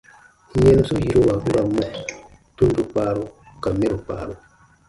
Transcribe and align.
Yɛnusu 0.63 0.95
yiruwa 1.03 1.33
u 1.45 1.47
ra 1.53 1.61
n 1.65 1.69
mɔ: 1.75 1.85
tundo 2.55 2.81
kpaaru 2.89 3.23
ka 3.61 3.69
mɛro 3.79 3.97
kpaaru. 4.05 4.33